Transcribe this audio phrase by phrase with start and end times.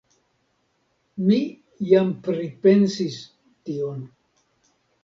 [1.27, 1.37] Mi
[1.91, 3.21] jam pripensis
[3.69, 4.07] tion.